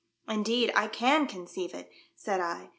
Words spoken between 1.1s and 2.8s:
conceive it!" said I.